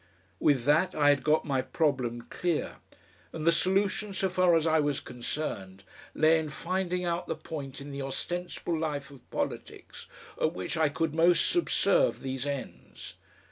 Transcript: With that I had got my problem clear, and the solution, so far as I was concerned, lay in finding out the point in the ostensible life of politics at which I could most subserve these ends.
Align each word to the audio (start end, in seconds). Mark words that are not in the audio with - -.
With 0.39 0.63
that 0.63 0.95
I 0.95 1.09
had 1.09 1.23
got 1.23 1.45
my 1.45 1.61
problem 1.61 2.23
clear, 2.23 2.77
and 3.31 3.45
the 3.45 3.51
solution, 3.51 4.15
so 4.15 4.29
far 4.29 4.55
as 4.55 4.65
I 4.65 4.79
was 4.79 4.99
concerned, 4.99 5.83
lay 6.15 6.39
in 6.39 6.49
finding 6.49 7.05
out 7.05 7.27
the 7.27 7.35
point 7.35 7.79
in 7.79 7.91
the 7.91 8.01
ostensible 8.01 8.75
life 8.79 9.11
of 9.11 9.29
politics 9.29 10.07
at 10.41 10.53
which 10.53 10.75
I 10.75 10.89
could 10.89 11.13
most 11.13 11.47
subserve 11.51 12.21
these 12.21 12.47
ends. 12.47 13.13